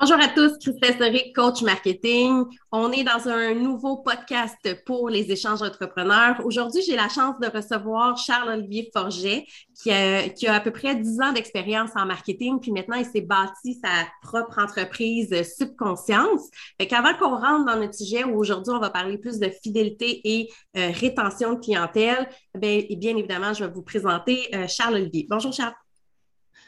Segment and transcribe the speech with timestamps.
[0.00, 2.44] Bonjour à tous, Christelle Soric, coach marketing.
[2.70, 4.56] On est dans un nouveau podcast
[4.86, 6.40] pour les échanges entrepreneurs.
[6.44, 10.94] Aujourd'hui, j'ai la chance de recevoir Charles-Olivier Forget, qui a, qui a, à peu près
[10.94, 16.42] 10 ans d'expérience en marketing, puis maintenant, il s'est bâti sa propre entreprise Subconscience.
[16.80, 20.20] Fait qu'avant qu'on rentre dans notre sujet où aujourd'hui, on va parler plus de fidélité
[20.22, 25.26] et euh, rétention de clientèle, bien, bien évidemment, je vais vous présenter euh, Charles-Olivier.
[25.28, 25.74] Bonjour, Charles.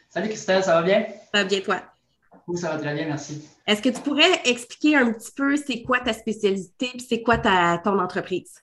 [0.09, 1.07] Salut, Christelle, ça va bien?
[1.33, 1.81] Ça va bien, toi?
[2.51, 3.49] Oui, ça va très bien, merci.
[3.65, 7.39] Est-ce que tu pourrais expliquer un petit peu c'est quoi ta spécialité et c'est quoi
[7.39, 8.61] ta, ton entreprise?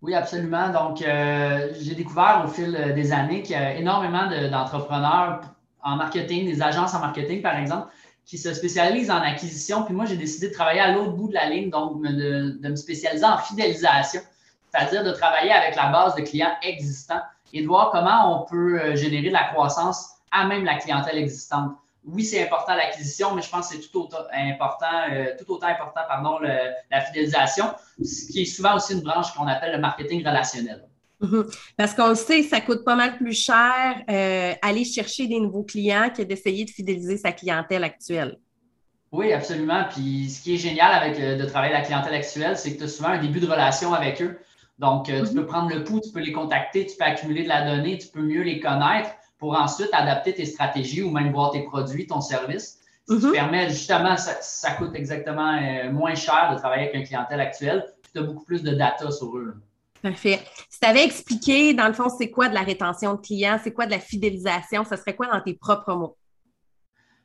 [0.00, 0.68] Oui, absolument.
[0.68, 5.40] Donc, euh, j'ai découvert au fil euh, des années qu'il y a énormément d'entrepreneurs
[5.82, 7.88] en marketing, des agences en marketing, par exemple,
[8.24, 9.82] qui se spécialisent en acquisition.
[9.82, 12.68] Puis moi, j'ai décidé de travailler à l'autre bout de la ligne, donc de, de
[12.68, 14.20] me spécialiser en fidélisation,
[14.70, 17.22] c'est-à-dire de travailler avec la base de clients existants
[17.52, 21.18] et de voir comment on peut euh, générer de la croissance à même la clientèle
[21.18, 21.72] existante
[22.12, 25.66] oui, c'est important l'acquisition, mais je pense que c'est tout autant important, euh, tout autant
[25.66, 27.66] important pardon, la fidélisation,
[28.02, 30.88] ce qui est souvent aussi une branche qu'on appelle le marketing relationnel.
[31.20, 31.46] Mhm.
[31.76, 35.64] Parce qu'on le sait, ça coûte pas mal plus cher euh, aller chercher des nouveaux
[35.64, 38.38] clients que d'essayer de fidéliser sa clientèle actuelle.
[39.10, 39.84] Oui, absolument.
[39.90, 42.84] Puis ce qui est génial avec euh, de travailler la clientèle actuelle, c'est que tu
[42.84, 44.38] as souvent un début de relation avec eux.
[44.78, 45.34] Donc, tu mhm.
[45.34, 48.06] peux prendre le pouls, tu peux les contacter, tu peux accumuler de la donnée, tu
[48.06, 52.20] peux mieux les connaître pour ensuite adapter tes stratégies ou même voir tes produits, ton
[52.20, 52.78] service.
[53.08, 53.32] Ce qui mhm.
[53.32, 58.18] permet justement, ça, coûte exactement euh, moins cher de travailler avec une clientèle actuelle, tu
[58.18, 59.54] as beaucoup plus de data sur eux.
[60.02, 60.40] Parfait.
[60.68, 63.72] Si tu avais expliqué, dans le fond, c'est quoi de la rétention de clients, c'est
[63.72, 66.16] quoi de la fidélisation, ça serait quoi dans tes propres mots?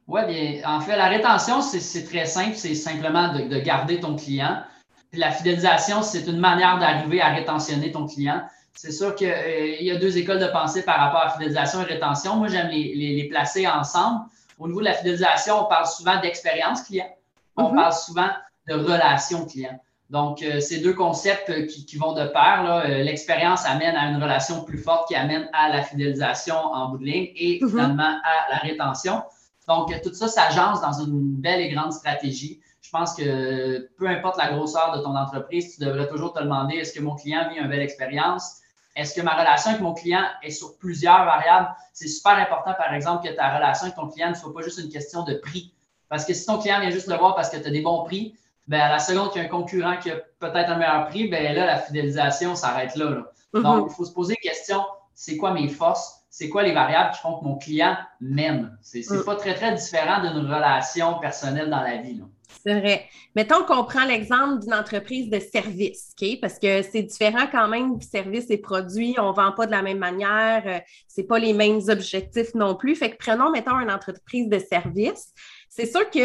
[0.08, 4.16] Oui, bien, en fait, la rétention, c'est très simple, c'est simplement de, de, garder ton
[4.16, 4.64] client.
[5.11, 8.41] Puis la fidélisation, c'est une manière d'arriver à rétentionner ton client
[8.75, 11.85] c'est sûr qu'il euh, y a deux écoles de pensée par rapport à fidélisation et
[11.85, 12.35] rétention.
[12.35, 14.21] Moi, j'aime les, placer ensemble.
[14.59, 17.07] Au niveau de la fidélisation, on parle souvent d'expérience client.
[17.55, 17.75] On mm-hmm.
[17.75, 18.29] parle souvent
[18.67, 19.79] de relation client.
[20.09, 22.83] Donc, euh, ces deux concepts euh, qui, vont de pair.
[22.88, 27.06] L'expérience amène à une relation plus forte qui amène à la fidélisation en bout de
[27.06, 27.69] ligne et mm-hmm.
[27.69, 29.23] finalement à la rétention.
[29.67, 32.59] Donc, tout ça s'agence dans une belle et grande stratégie.
[32.81, 36.75] Je pense que peu importe la grosseur de ton entreprise, tu devrais toujours te demander
[36.75, 38.62] est-ce que mon client vit une belle expérience?
[38.96, 41.70] Est-ce que ma relation avec mon client est sur plusieurs variables?
[41.94, 44.80] C'est super important, par exemple, que ta relation avec ton client ne soit pas juste
[44.80, 45.74] une question de prix.
[46.09, 48.04] Parce que si ton client vient juste le voir parce que tu as des bons
[48.04, 48.36] prix,
[48.68, 51.28] ben à la seconde qu'il y a un concurrent qui a peut-être un meilleur prix,
[51.28, 53.24] ben là, la fidélisation s'arrête là.
[53.54, 53.62] Mm-hmm.
[53.64, 54.84] Donc, il faut se poser la question,
[55.16, 56.24] c'est quoi mes forces?
[56.30, 58.78] C'est quoi les variables qui font que mon client m'aime?
[58.81, 59.24] C'est mm.
[59.24, 62.16] pas très, très différent d'une relation personnelle dans la vie.
[62.16, 62.25] Là.
[62.66, 63.09] C'est vrai.
[63.35, 66.40] Mettons qu'on prend l'exemple d'une entreprise de service, OK?
[66.40, 69.81] Parce que c'est différent quand même, services et produits, on ne vend pas de la
[69.81, 70.79] même manière, euh,
[71.09, 72.96] ce n'est pas les mêmes objectifs non plus.
[72.96, 75.34] Fait que prenons, mettons, une entreprise de service.
[75.68, 76.19] C'est sûr que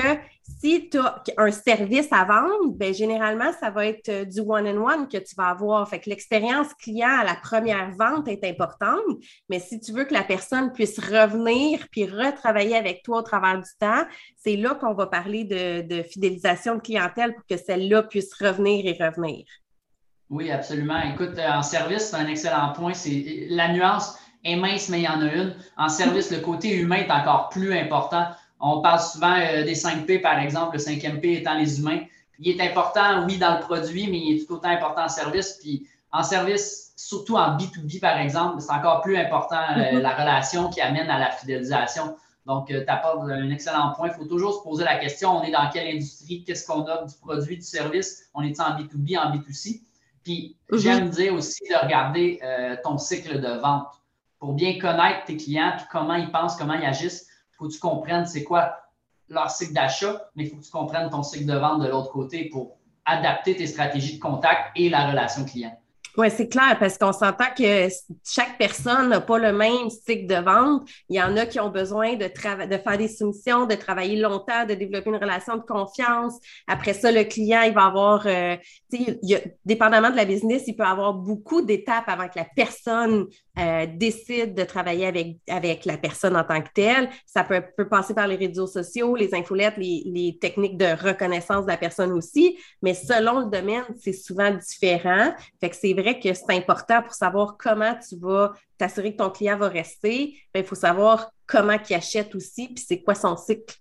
[0.61, 5.09] si tu as un service à vendre, bien, généralement, ça va être euh, du one-on-one
[5.09, 5.89] que tu vas avoir.
[5.89, 9.03] Fait l'expérience client à la première vente est importante,
[9.49, 13.59] mais si tu veux que la personne puisse revenir puis retravailler avec toi au travers
[13.59, 14.05] du temps,
[14.37, 19.05] c'est là qu'on va parler de, fidélisation de clientèle pour que celle-là puisse revenir et
[19.05, 19.45] revenir.
[20.31, 21.01] Oui, absolument.
[21.15, 22.95] Écoute, euh, en service, c'est un excellent point.
[22.95, 25.55] C'est la nuance est mince, mais il y en a une.
[25.77, 28.27] En service, le côté humain est encore plus important.
[28.61, 32.01] On parle souvent euh, des 5 P, par exemple, le cinquième P étant les humains.
[32.39, 35.59] Il est important, oui, dans le produit, mais il est tout autant important en service.
[35.61, 39.99] Puis en service, surtout en B2B, par exemple, c'est encore plus important euh, mm-hmm.
[40.01, 42.17] la relation qui amène à la fidélisation.
[42.47, 44.09] Donc, euh, tu apportes un excellent point.
[44.09, 47.05] Il faut toujours se poser la question, on est dans quelle industrie, qu'est-ce qu'on a
[47.05, 49.83] du produit, du service, on est en B2B, en B2C.
[50.25, 50.79] Puis, mm-hmm.
[50.79, 52.41] j'aime dire aussi de regarder
[52.83, 53.87] ton cycle de vente
[54.39, 57.28] pour bien connaître tes clients, puis comment ils pensent, comment ils agissent
[57.59, 58.77] faut que tu comprennes c'est quoi
[59.29, 62.11] leur cycle d'achat, mais il faut que tu comprennes ton cycle de vente de l'autre
[62.11, 65.79] côté pour adapter tes stratégies de contact et la relation client.
[66.17, 67.89] Oui, c'est clair, parce qu'on s'entend que
[68.25, 70.89] chaque personne n'a pas le même cycle de vente.
[71.09, 74.67] Il y en a qui ont besoin de, de faire des soumissions, de travailler longtemps,
[74.67, 76.35] de développer une relation de confiance.
[76.67, 78.57] Après ça, le client, il va avoir, euh,
[79.65, 83.27] dépendamment de la business, il peut avoir beaucoup d'étapes avant que la personne
[83.59, 87.09] euh, décide de travailler avec, avec la personne en tant que telle.
[87.27, 91.65] Ça peut, peut passer par les réseaux sociaux, les infolettes, les, les techniques de reconnaissance
[91.65, 95.33] de la personne aussi, mais selon le domaine, c'est souvent différent.
[95.61, 99.31] Fait que c'est vrai que c'est important pour savoir comment tu vas t'assurer que ton
[99.31, 100.37] client va rester.
[100.53, 103.77] Ben, il faut savoir comment il achète aussi, puis c'est quoi son cycle.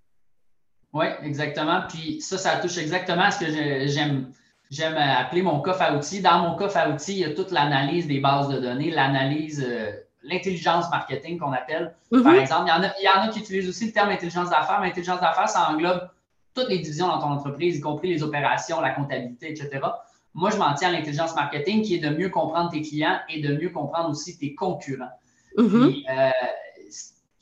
[0.94, 1.84] Oui, exactement.
[1.88, 4.32] Puis ça, ça touche exactement à ce que j'aime.
[4.70, 6.22] J'aime appeler mon coffre à outils.
[6.22, 9.66] Dans mon coffre à outils, il y a toute l'analyse des bases de données, l'analyse,
[9.66, 11.96] euh, l'intelligence marketing qu'on appelle.
[12.12, 12.24] Mm-hmm.
[12.24, 14.10] Par exemple, il y, en a, il y en a qui utilisent aussi le terme
[14.10, 16.10] intelligence d'affaires, mais intelligence d'affaires, ça englobe
[16.54, 19.80] toutes les divisions dans ton entreprise, y compris les opérations, la comptabilité, etc.
[20.38, 23.42] Moi, je m'en tiens à l'intelligence marketing qui est de mieux comprendre tes clients et
[23.42, 25.10] de mieux comprendre aussi tes concurrents.
[25.58, 26.06] Mm-hmm.
[26.12, 26.30] Euh,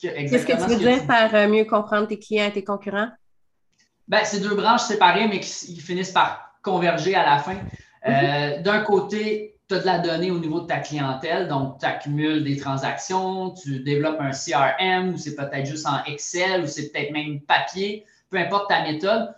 [0.00, 3.10] Qu'est-ce que tu veux dire par euh, mieux comprendre tes clients et tes concurrents?
[4.08, 7.56] Ben, c'est deux branches séparées, mais qui, finissent par converger à la fin.
[8.06, 8.62] Euh, mm-hmm.
[8.62, 12.44] D'un côté, tu as de la donnée au niveau de ta clientèle, donc tu accumules
[12.44, 17.12] des transactions, tu développes un CRM, ou c'est peut-être juste en Excel, ou c'est peut-être
[17.12, 19.34] même papier, peu importe ta méthode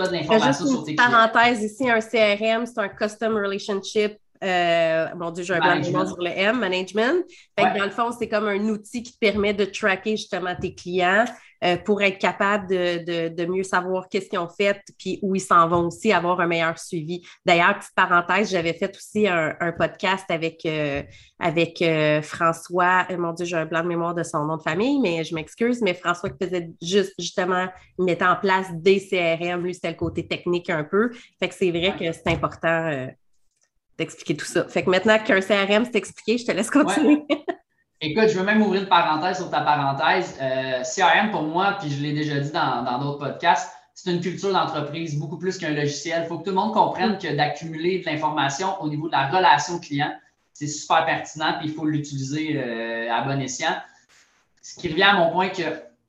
[0.00, 1.10] as de l'information sur tes clients.
[1.10, 4.16] Parenthèse ici, un CRM, c'est un Custom Relationship.
[4.42, 7.24] Euh, mon Dieu, j'ai un blanc sur le M, management.
[7.58, 10.74] Fait dans le fond, c'est comme un outil qui te permet de tracker justement tes
[10.74, 11.24] clients,
[11.64, 15.68] euh, pour être capable de, mieux savoir qu'est-ce qu'ils ont fait, puis où ils s'en
[15.68, 17.22] vont aussi, avoir un meilleur suivi.
[17.44, 21.02] D'ailleurs, petite parenthèse, j'avais fait aussi un, podcast avec, euh,
[21.38, 25.00] avec euh, François, mon Dieu, j'ai un blanc de mémoire de son nom de famille,
[25.00, 27.68] mais je m'excuse, mais François qui faisait juste, justement,
[27.98, 31.10] il mettait en place des CRM, lui, c'était le côté technique un peu.
[31.38, 33.08] Fait que c'est vrai que c'est important
[33.98, 34.66] d'expliquer tout ça.
[34.68, 37.22] Fait que maintenant qu'un CRM c'est expliqué, je te laisse continuer.
[38.04, 40.36] Écoute, je veux même ouvrir une parenthèse sur ta parenthèse.
[40.42, 44.52] Euh, CRM, pour moi, puis je l'ai déjà dit dans d'autres podcasts, c'est une culture
[44.52, 46.22] d'entreprise beaucoup plus qu'un logiciel.
[46.24, 49.28] Il faut que tout le monde comprenne que d'accumuler de l'information au niveau de la
[49.28, 50.12] relation client,
[50.52, 53.76] c'est super pertinent, puis il faut l'utiliser euh, à bon escient.
[54.62, 55.62] Ce qui revient à mon point que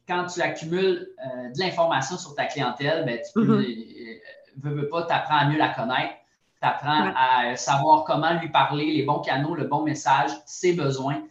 [0.07, 4.19] quand tu accumules euh, de l'information sur ta clientèle, ben, tu peux, mm-hmm.
[4.63, 6.16] veux, veux pas, tu apprends à mieux la connaître,
[6.60, 11.22] tu apprends à savoir comment lui parler, les bons canaux, le bon message, ses besoins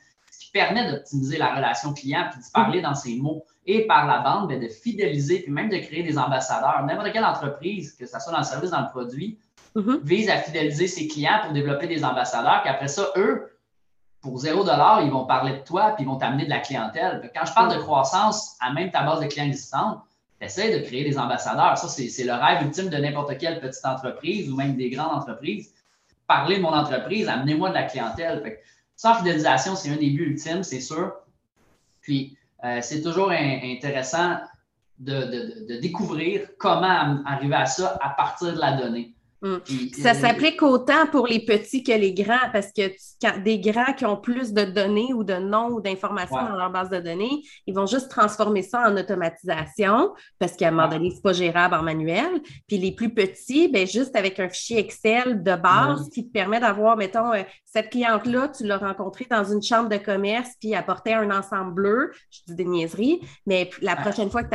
[0.53, 3.45] permet d'optimiser la relation client puis de parler dans ses mots.
[3.67, 6.85] Et par la bande, de fidéliser puis même de créer des ambassadeurs.
[6.85, 9.39] N'importe quelle entreprise, que ce soit dans le service, dans le produit,
[9.77, 10.01] mm-hmm.
[10.03, 12.63] vise à fidéliser ses clients pour développer des ambassadeurs.
[12.63, 13.53] Puis après ça, eux,
[14.21, 17.31] pour zéro dollar, ils vont parler de toi puis ils vont t'amener de la clientèle.
[17.35, 20.01] Quand je parle de croissance à même ta base de clients existante,
[20.41, 21.79] essaie de créer des ambassadeurs.
[21.79, 25.73] Ça, c'est le rêve ultime de n'importe quelle petite entreprise ou même des grandes entreprises.
[26.27, 28.59] Parler de mon entreprise, amenez-moi de la clientèle.
[28.97, 31.13] Sans fidélisation, c'est un des buts ultimes, c'est sûr.
[32.01, 34.39] Puis, euh, c'est toujours intéressant
[34.99, 39.12] de, découvrir comment arriver à ça à partir de la donnée.
[39.43, 39.57] Mm.
[40.01, 42.93] ça euh, s'applique autant pour les petits que les grands parce que
[43.43, 46.91] des grands qui ont plus de données ou de noms ou d'informations dans leur base
[46.91, 51.17] de données, ils vont juste transformer ça en automatisation parce qu'à un moment donné, ce
[51.17, 52.41] n'est pas gérable en manuel.
[52.69, 56.61] Puis les plus petits, ben, juste avec un fichier Excel de base qui te permet
[56.61, 61.15] d'avoir, mettons, euh, cette cliente-là, tu l'as rencontrée dans une chambre de commerce puis apportait
[61.15, 62.13] un ensemble bleu.
[62.31, 64.55] Je dis des niaiseries, mais la prochaine fois que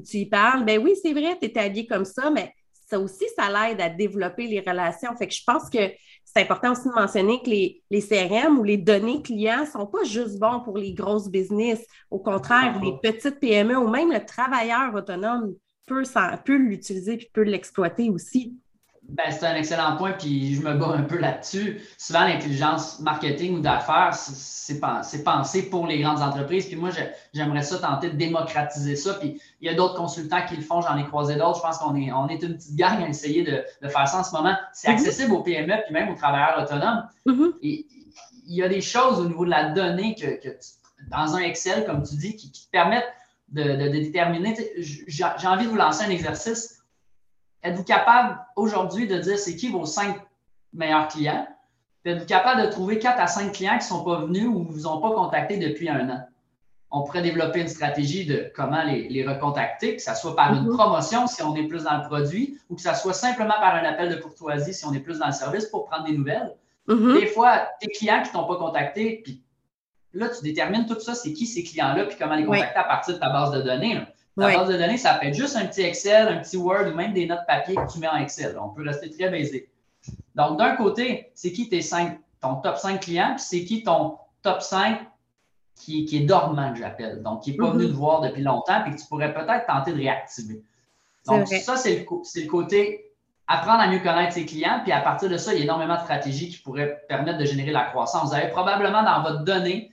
[0.00, 2.52] tu y parles, ben oui, c'est vrai, tu étais habillé comme ça, mais
[2.94, 5.14] ça aussi, ça l'aide à développer les relations.
[5.16, 5.78] Fait que je pense que
[6.24, 9.86] c'est important aussi de mentionner que les, les, CRM ou les données clients ne sont
[9.86, 11.84] pas juste bons pour les grosses business.
[12.10, 15.54] Au contraire, les petites PME ou même le travailleur autonome
[15.86, 16.02] peut,
[16.44, 18.56] peut l'utiliser et peut l'exploiter aussi.
[19.08, 21.80] Ben, c'est un excellent point, puis je me bats un peu là-dessus.
[21.98, 24.80] Souvent, l'intelligence marketing ou d'affaires, c'est
[25.22, 26.66] pensé pour les grandes entreprises.
[26.66, 26.90] Puis moi,
[27.34, 29.14] j'aimerais ça tenter de démocratiser ça.
[29.14, 31.58] Puis il y a d'autres consultants qui le font, j'en ai croisé d'autres.
[31.58, 34.24] Je pense qu'on est, on est une petite gang à essayer de, faire ça en
[34.24, 34.56] ce moment.
[34.72, 34.92] C'est mm-hmm.
[34.92, 37.06] accessible aux PME, puis même aux travailleurs autonomes.
[37.26, 37.52] Mm-hmm.
[37.62, 37.86] Et
[38.46, 40.26] il y a des choses au niveau de la donnée que,
[41.10, 43.12] dans un Excel, comme tu dis, qui, te permettent
[43.50, 44.56] de, de déterminer.
[44.78, 46.83] J'ai envie de vous lancer un exercice
[47.64, 50.16] Êtes-vous capable aujourd'hui de dire c'est qui vos cinq
[50.74, 51.48] meilleurs clients?
[52.04, 54.70] Êtes-vous capable de trouver quatre à cinq clients qui ne sont pas venus ou ne
[54.70, 56.20] vous ont pas contacté depuis un an?
[56.90, 60.76] On pourrait développer une stratégie de comment les, recontacter, que ce soit par une mhm.
[60.76, 63.84] promotion si on est plus dans le produit ou que ce soit simplement par un
[63.84, 66.54] appel de courtoisie si on est plus dans le service pour prendre des nouvelles.
[66.86, 67.14] Mhm.
[67.14, 69.42] Des fois, tes clients qui ne t'ont pas contacté, puis
[70.12, 73.14] là, tu détermines tout ça, c'est qui ces clients-là, puis comment les contacter à partir
[73.14, 74.02] de ta base de données.
[74.36, 76.94] La base de données, ça peut être juste un petit Excel, un petit Word ou
[76.94, 78.58] même des notes papier que tu mets en Excel.
[78.60, 79.68] On peut rester très basique.
[80.34, 84.18] Donc, d'un côté, c'est qui tes cinq, ton top 5 clients, puis c'est qui ton
[84.42, 85.00] top 5
[85.76, 87.22] qui, qui est dormant, que j'appelle.
[87.22, 87.88] Donc, qui n'est pas venu mm-hmm.
[87.88, 90.62] te voir depuis longtemps, puis que tu pourrais peut-être tenter de réactiver.
[91.26, 93.12] Donc, ça, c'est le, le, côté
[93.46, 95.94] apprendre à mieux connaître ses clients, puis à partir de ça, il y a énormément
[95.94, 98.28] de stratégies qui pourraient permettre de générer la croissance.
[98.28, 99.92] Vous avez probablement dans votre donnée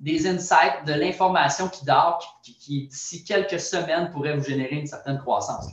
[0.00, 5.18] des insights, de l'information qui dort, qui, d'ici quelques semaines pourrait vous générer une certaine
[5.18, 5.66] croissance.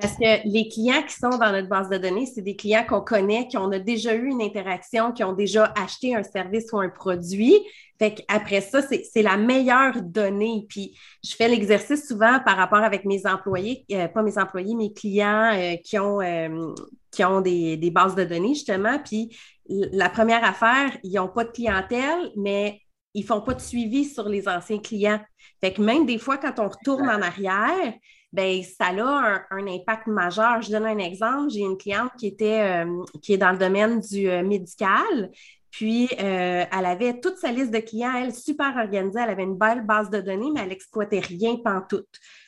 [0.00, 3.00] Parce que les clients qui sont dans notre base de données, c'est des clients qu'on
[3.00, 6.88] connaît, qui ont déjà eu une interaction, qui ont déjà acheté un service ou un
[6.88, 7.56] produit.
[7.98, 10.66] Fait qu'après ça, c'est la meilleure donnée.
[10.68, 14.92] Puis je fais l'exercice souvent par rapport avec mes employés, euh, pas mes employés, mes
[14.92, 16.72] clients euh, qui ont, euh,
[17.10, 19.00] qui ont des, des, bases de données, justement.
[19.04, 19.36] Puis
[19.68, 22.80] la première affaire, ils n'ont pas de clientèle, mais
[23.14, 25.20] ils font pas de suivi sur les anciens clients.
[25.60, 27.94] Fait que même des fois, quand on retourne en arrière,
[28.32, 30.60] ben ça a un, impact majeur.
[30.62, 31.50] Je donne un exemple.
[31.50, 35.30] J'ai une cliente qui était euh, qui est dans le domaine du euh, médical.
[35.78, 39.20] Puis, euh, elle avait toute sa liste de clients, elle, super organisée.
[39.22, 41.56] Elle avait une belle base de données, mais elle n'exploitait rien
[41.88, 42.02] tout.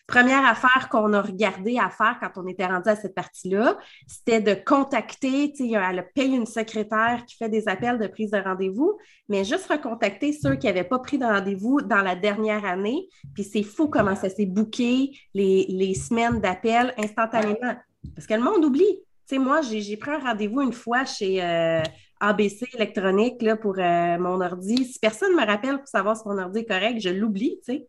[0.09, 4.41] Première affaire qu'on a regardé à faire quand on était rendu à cette partie-là, c'était
[4.41, 8.39] de contacter, tu sais, elle paye une secrétaire qui fait des appels de prise de
[8.39, 13.07] rendez-vous, mais juste recontacter ceux qui n'avaient pas pris de rendez-vous dans la dernière année.
[13.33, 17.77] Puis c'est fou comment ça s'est bouqué les, semaines d'appels instantanément.
[18.17, 19.05] Parce que le monde oublie.
[19.29, 21.81] Tu sais, moi, j'ai pris un rendez-vous une fois chez euh,
[22.21, 24.85] ABC électronique là, pour euh, mon ordi.
[24.85, 27.73] Si personne ne me rappelle pour savoir si mon ordi est correct, je l'oublie, tu
[27.73, 27.89] sais.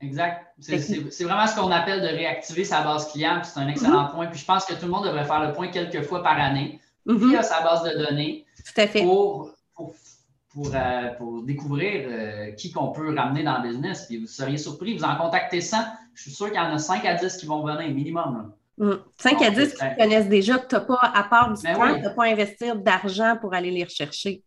[0.00, 0.46] Exact.
[0.58, 4.14] C'est vraiment ce qu'on appelle de réactiver sa base client, c'est un excellent mm-hmm.
[4.14, 4.26] point.
[4.26, 6.80] Puis je pense que tout le monde devrait faire le point quelques fois par année
[7.06, 7.30] mm-hmm.
[7.30, 8.44] via sa base de données
[10.50, 14.06] Pour, euh, pour, découvrir euh, qui qu'on peut ramener dans le business.
[14.06, 15.78] Puis vous seriez surpris, vous en contactez 100,
[16.14, 18.52] je suis sûr qu'il y en a 5 à 10 qui vont venir minimum.
[18.78, 19.44] 5 mm.
[19.44, 22.00] à 10 qui connaissent déjà que tu n'as pas, à part du ben temps, tu
[22.00, 24.42] n'as pas investir d'argent pour aller les rechercher.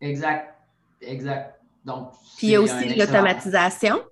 [0.00, 0.54] Exact.
[1.00, 1.60] Exact.
[1.84, 4.02] Donc, Puis il y a aussi l'automatisation.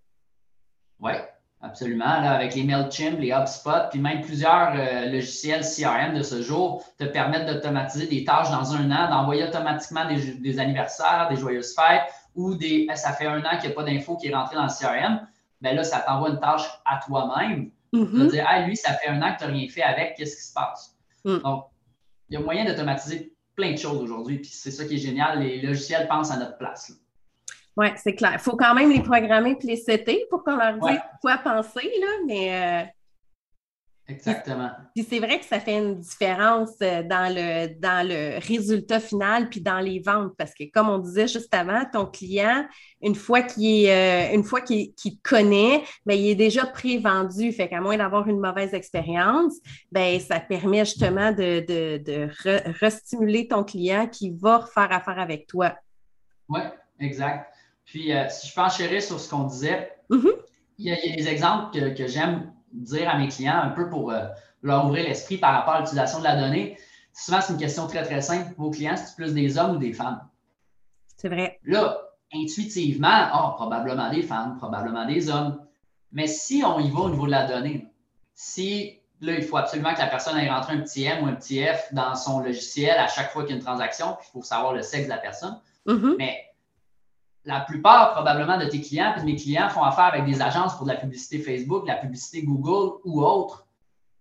[1.01, 1.13] Oui,
[1.61, 2.05] absolument.
[2.05, 6.85] Là, avec les MailChimp, les HubSpot, puis même plusieurs euh, logiciels CRM de ce jour
[6.99, 12.11] te permettent d'automatiser des tâches dans un an, d'envoyer automatiquement des, anniversaires, des joyeuses fêtes
[12.35, 14.65] ou des ça fait un an qu'il n'y a pas d'info qui est rentré dans
[14.65, 15.27] le CRM.
[15.61, 17.71] Bien là, ça t'envoie une tâche à toi-même.
[17.93, 20.15] Tu vas dire, ah, lui, ça fait un an que tu n'as rien fait avec,
[20.17, 20.97] qu'est-ce qui se passe?
[21.25, 21.39] Mm.
[21.39, 21.67] Donc,
[22.29, 25.41] il y a moyen d'automatiser plein de choses aujourd'hui, puis c'est ça qui est génial.
[25.41, 26.93] Les logiciels pensent à notre place.
[27.77, 28.33] Oui, c'est clair.
[28.35, 31.91] Il faut quand même les programmer et les setter pour qu'on leur dise quoi penser,
[32.01, 32.93] là, mais.
[34.09, 34.71] Exactement.
[34.95, 39.51] Puis c'est vrai que ça fait une différence euh, dans le, dans le résultat final
[39.51, 42.67] puis dans les ventes parce que, comme on disait juste avant, ton client,
[43.03, 47.53] une fois qu'il est, euh, une fois qu'il connaît, bien, il est déjà pré-vendu.
[47.53, 49.55] Fait qu'à moins d'avoir une mauvaise expérience,
[49.93, 52.31] ben ça permet justement de, de, de
[52.81, 55.75] restimuler ton client qui va refaire affaire avec toi.
[56.49, 56.61] Oui,
[56.99, 57.53] exact.
[57.85, 60.33] Puis, euh, si je peux enchérir sur ce qu'on disait, mm-hmm.
[60.79, 64.27] il, y a, des exemples que, j'aime dire à mes clients un peu pour euh,
[64.63, 66.79] leur ouvrir l'esprit par rapport à l'utilisation de la donnée.
[67.13, 68.53] Souvent, c'est une question très, très simple.
[68.57, 70.21] Vos clients, c'est plus des hommes ou des femmes?
[71.17, 71.59] C'est vrai.
[71.65, 71.99] Là,
[72.33, 75.59] intuitivement, oh, probablement des femmes, probablement des hommes.
[76.13, 77.89] Mais si on y va au niveau de la donnée,
[78.35, 81.35] si là, il faut absolument que la personne ait rentré un petit M ou un
[81.35, 84.33] petit F dans son logiciel à chaque fois qu'il y a une transaction, puis il
[84.39, 85.59] faut savoir le sexe de la personne.
[85.87, 86.15] Mm-hmm.
[86.19, 86.48] Mais
[87.49, 90.77] la plupart probablement de tes clients, puis de mes clients font affaire avec des agences
[90.77, 93.67] pour de la publicité Facebook, de la publicité Google ou autre.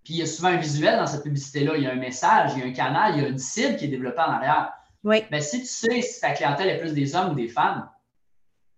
[0.05, 1.75] Puis il y a souvent un visuel dans cette publicité-là.
[1.75, 3.75] Il y a un message, il y a un canal, il y a une cible
[3.75, 4.71] qui est développée en arrière.
[5.03, 5.25] Oui.
[5.29, 7.89] Mais si tu sais si ta clientèle est plus des hommes ou des femmes,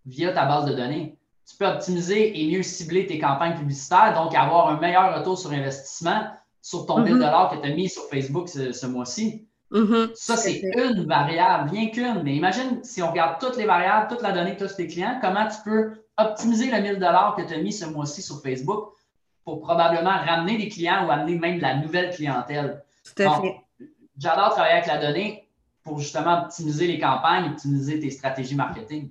[0.08, 1.16] via ta base de données,
[1.48, 5.52] tu peux optimiser et mieux cibler tes campagnes publicitaires, donc avoir un meilleur retour sur
[5.52, 6.28] investissement
[6.62, 7.50] sur ton 1000 mm-hmm.
[7.52, 9.48] que tu as mis sur Facebook ce mois-ci.
[9.72, 10.12] Mm-hmm.
[10.16, 12.24] Ça, c'est une variable, bien qu'une.
[12.24, 14.78] Mais imagine si on regarde toutes les variables, toute la donnée que tu as sur
[14.78, 18.42] tes clients, comment tu peux optimiser le 1000 que tu as mis ce mois-ci sur
[18.42, 18.94] Facebook
[19.44, 22.84] pour probablement ramener des clients ou amener même de la nouvelle clientèle.
[23.04, 23.56] Tout à fait.
[24.18, 25.48] J'adore travailler avec la donnée
[25.84, 29.10] pour justement optimiser les campagnes, optimiser tes stratégies marketing.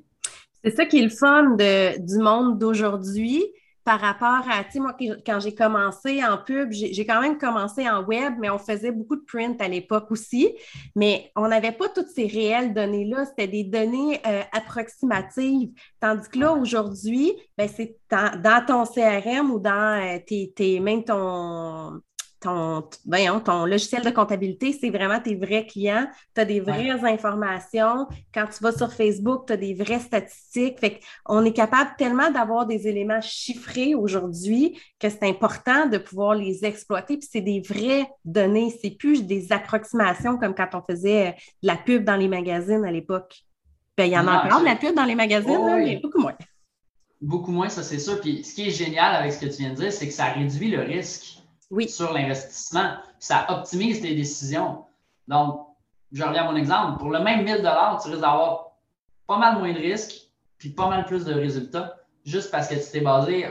[0.63, 3.45] C'est ça qui est le fun de, du monde d'aujourd'hui
[3.89, 7.89] par rapport à, tu sais, moi, quand j'ai commencé en pub, j'ai quand même commencé
[7.89, 10.55] en web, mais on faisait beaucoup de print à l'époque aussi.
[10.95, 13.25] Mais on n'avait pas toutes ces réelles données-là.
[13.25, 15.71] C'était des données euh, approximatives.
[16.01, 22.03] Tandis que là, aujourd'hui, ben, c'est dans, ton CRM ou dans euh, même ton,
[22.41, 22.85] ton,
[23.45, 26.07] ton logiciel de comptabilité, c'est vraiment tes vrais clients.
[26.35, 28.07] Tu as des vraies informations.
[28.33, 30.79] Quand tu vas sur Facebook, tu as des vraies statistiques.
[30.79, 36.35] Fait on est capable tellement d'avoir des éléments chiffrés aujourd'hui que c'est important de pouvoir
[36.35, 37.17] les exploiter.
[37.17, 38.75] Puis c'est des vraies données.
[38.83, 42.93] C'est plus des approximations comme quand on faisait de la pub dans les magazines à
[42.93, 43.43] l'époque.
[43.97, 46.37] Ben, il y en a encore de la pub dans les magazines, mais beaucoup moins.
[47.21, 48.21] Beaucoup moins, ça c'est sûr.
[48.21, 50.27] Puis ce qui est génial avec ce que tu viens de dire, c'est que ça
[50.27, 51.38] réduit le risque
[51.89, 52.95] sur l'investissement.
[53.19, 54.85] Ça optimise tes décisions.
[55.27, 55.67] Donc,
[56.13, 56.99] je reviens à mon exemple.
[56.99, 58.73] Pour le même 1000 tu risques d'avoir
[59.27, 61.95] pas mal moins de risques puis pas mal plus de résultats
[62.25, 63.47] juste parce que tu t'es basé.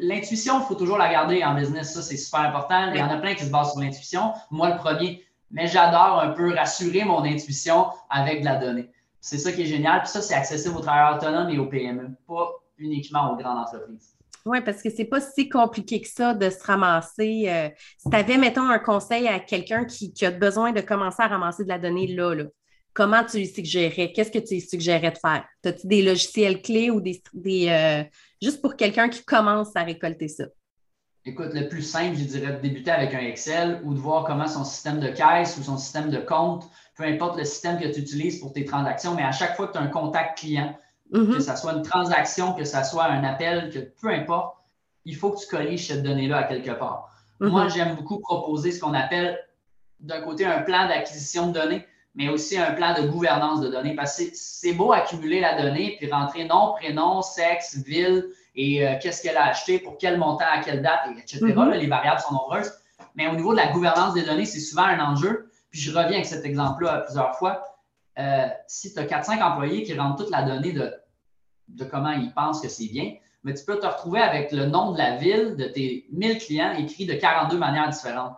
[0.00, 1.94] L'intuition, il faut toujours la garder en business.
[1.94, 2.90] Ça, c'est super important.
[2.92, 4.32] Il y en a plein qui se basent sur l'intuition.
[4.50, 5.24] Moi, le premier.
[5.50, 8.90] Mais j'adore un peu rassurer mon intuition avec de la donnée.
[9.20, 10.02] C'est ça qui est génial.
[10.02, 14.17] Puis ça, c'est accessible aux travailleurs autonomes et aux PME, pas uniquement aux grandes entreprises.
[14.46, 17.44] Oui, parce que c'est pas si compliqué que ça de se ramasser.
[17.48, 17.68] Euh,
[17.98, 21.64] si tu avais, mettons, un conseil à quelqu'un qui, a besoin de commencer à ramasser
[21.64, 22.44] de la donnée là,
[22.94, 24.12] comment tu lui suggérais?
[24.12, 25.44] Qu'est-ce que tu lui suggérais de faire?
[25.64, 27.22] As-tu des logiciels clés ou des.
[27.34, 28.04] des euh,
[28.40, 30.44] juste pour quelqu'un qui commence à récolter ça?
[31.28, 34.46] écoute, le plus simple, je dirais, de débuter avec un Excel ou de voir comment
[34.46, 38.00] son système de caisse ou son système de compte, peu importe le système que tu
[38.00, 40.76] utilises pour tes transactions, mais à chaque fois que tu as un contact client,
[41.12, 41.34] mm-hmm.
[41.34, 44.56] que ce soit une transaction, que ce soit un appel, que peu importe,
[45.04, 47.10] il faut que tu colliges cette donnée-là à quelque part.
[47.40, 47.48] Mm-hmm.
[47.48, 49.38] Moi, j'aime beaucoup proposer ce qu'on appelle
[50.00, 53.94] d'un côté un plan d'acquisition de données, mais aussi un plan de gouvernance de données.
[53.94, 58.94] Parce que c'est beau accumuler la donnée puis rentrer nom, prénom, sexe, ville, et euh,
[59.00, 61.40] qu'est-ce qu'elle a acheté, pour quel montant, à quelle date, etc.
[61.42, 61.70] Mhm.
[61.70, 62.72] les variables sont nombreuses.
[63.14, 65.50] Mais au niveau de la gouvernance des données, c'est souvent un enjeu.
[65.70, 67.62] Puis je reviens avec cet exemple-là plusieurs fois.
[68.18, 70.92] Euh, si tu as 4-5 employés qui rentrent toute la donnée de,
[71.68, 74.92] de comment ils pensent que c'est bien, mais tu peux te retrouver avec le nom
[74.92, 78.36] de la ville de tes 1000 clients écrit de 42 manières différentes.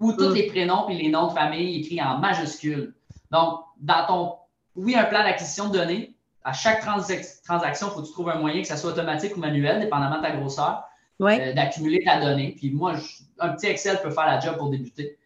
[0.00, 0.34] Ou tous mhm.
[0.34, 2.94] les prénoms et les noms de famille écrits en majuscules.
[3.30, 4.34] Donc, dans ton,
[4.76, 8.38] oui, un plan d'acquisition de données, à chaque transaction, il faut que tu trouves un
[8.38, 10.84] moyen, que ce soit automatique ou manuel, dépendamment de ta grosseur,
[11.22, 12.54] euh, d'accumuler ta donnée.
[12.56, 12.94] Puis moi,
[13.38, 15.18] un petit Excel peut faire la job pour débuter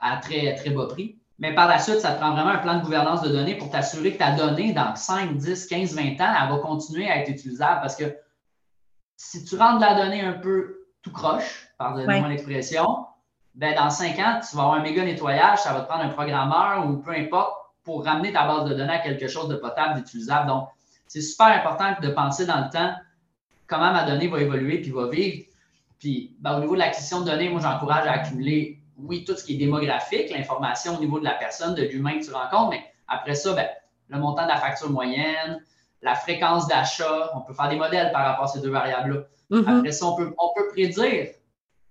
[0.00, 1.16] à très, très bas prix.
[1.38, 3.70] Mais par la suite, ça te prend vraiment un plan de gouvernance de données pour
[3.70, 7.28] t'assurer que ta donnée, dans 5, 10, 15, 20 ans, elle va continuer à être
[7.28, 8.16] utilisable parce que
[9.16, 13.06] si tu rentres de la donnée un peu tout croche, pardonnez-moi l'expression,
[13.54, 16.08] ben dans 5 ans, tu vas avoir un méga nettoyage, ça va te prendre un
[16.08, 17.52] programmeur ou peu importe
[17.84, 20.48] pour ramener ta base de données à quelque chose de potable, d'utilisable.
[20.48, 20.68] Donc,
[21.06, 22.94] c'est super important de penser dans le temps
[23.66, 25.46] comment ma donnée va évoluer puis va vivre.
[25.98, 29.44] Puis, ben, au niveau de l'acquisition de données, moi, j'encourage à accumuler, oui, tout ce
[29.44, 32.84] qui est démographique, l'information au niveau de la personne, de l'humain que tu rencontres, mais
[33.08, 33.68] après ça, ben,
[34.08, 35.62] le montant de la facture moyenne,
[36.02, 39.22] la fréquence d'achat, on peut faire des modèles par rapport à ces deux variables-là.
[39.50, 39.78] Mm-hmm.
[39.78, 41.28] Après ça, on peut, on peut prédire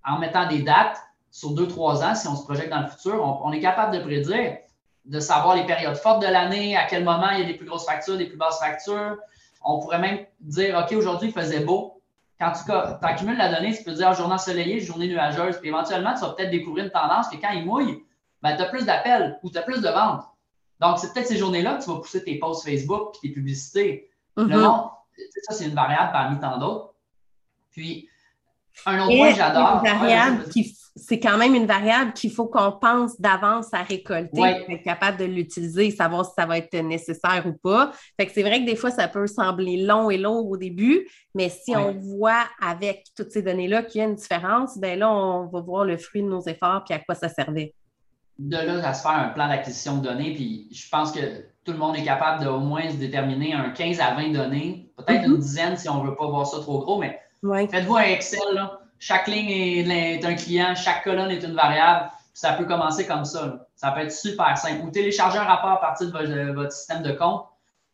[0.06, 0.98] en mettant des dates
[1.32, 4.02] sur deux, trois ans, si on se projette dans le futur, on est capable de
[4.02, 4.58] prédire
[5.06, 7.66] de savoir les périodes fortes de l'année, à quel moment il y a des plus
[7.66, 9.18] grosses factures, des plus basses factures.
[9.64, 12.02] On pourrait même dire, OK, aujourd'hui, il faisait beau.
[12.40, 12.72] Quand tu
[13.06, 15.58] accumules la donnée, tu peux dire journée ensoleillée, journée nuageuse.
[15.60, 18.04] Puis éventuellement, tu vas peut-être découvrir une tendance que quand il mouille,
[18.42, 20.24] ben, tu as plus d'appels ou tu as plus de ventes.
[20.82, 24.10] Donc, c'est peut-être ces journées-là que tu vas pousser tes posts Facebook et tes publicités.
[24.36, 24.90] Le monde,
[25.44, 26.94] ça, c'est une variable parmi tant d'autres.
[27.72, 28.10] Puis,
[28.86, 29.82] un autre point que j'adore.
[29.84, 34.30] Une variable qui c'est quand même une variable qu'il faut qu'on pense d'avance à récolter
[34.32, 37.92] pour être capable de l'utiliser, savoir si ça va être nécessaire ou pas.
[38.18, 41.06] Fait que c'est vrai que des fois, ça peut sembler long et lourd au début,
[41.34, 45.12] mais si on voit avec toutes ces données-là qu'il y a une différence, ben là,
[45.12, 47.74] on va voir le fruit de nos efforts puis à quoi ça servait.
[48.40, 51.20] De là à se faire un plan d'acquisition de données, puis je pense que
[51.66, 54.92] tout le monde est capable de au moins se déterminer un 15 à 20 données,
[54.98, 55.26] peut-être mm-hmm.
[55.26, 57.20] une dizaine si on ne veut pas voir ça trop gros, mais
[57.70, 62.10] faites-vous un Excel, là chaque ligne est, un client, chaque colonne est une variable.
[62.34, 63.68] Ça peut commencer comme ça.
[63.76, 64.86] Ça peut être super simple.
[64.86, 67.46] Ou télécharger un rapport à partir de votre, système de compte.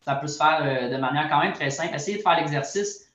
[0.04, 1.94] Ça peut se faire euh, de manière quand même très simple.
[1.94, 3.12] Essayez de faire l'exercice.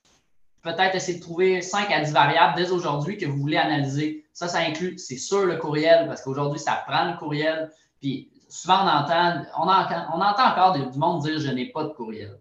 [0.62, 4.24] Peut-être essayer de trouver 5 à 10 variables dès aujourd'hui que vous voulez analyser.
[4.32, 7.70] Ça, ça inclut, c'est sûr, le courriel, parce qu'aujourd'hui, ça prend le courriel.
[8.00, 12.38] Puis souvent, on entend, on entend encore du monde dire je n'ai pas de courriel.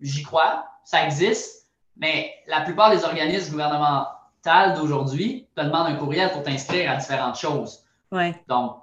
[0.00, 1.65] J'y crois, ça existe,
[1.96, 4.10] mais la plupart des organismes gouvernementaux
[4.76, 7.84] d'aujourd'hui te demande un courriel pour t'inscrire à différentes choses.
[8.48, 8.76] Donc,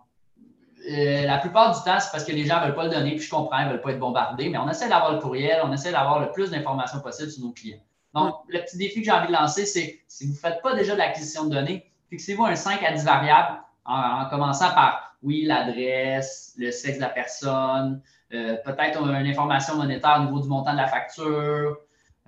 [0.90, 3.12] euh, la plupart du temps, c'est parce que les gens ne veulent pas le donner,
[3.12, 5.62] puis je comprends, ils ne veulent pas être bombardés, mais on essaie d'avoir le courriel,
[5.64, 7.80] on essaie d'avoir le plus d'informations possible sur nos clients.
[8.14, 10.76] Donc, le petit défi que j'ai envie de lancer, c'est si vous ne faites pas
[10.76, 15.46] déjà de l'acquisition de données, fixez-vous un 5 à 10 variables en, commençant par, oui,
[15.46, 18.02] l'adresse, le sexe de la personne,
[18.34, 21.78] euh, peut-être une information monétaire au niveau du montant de la facture,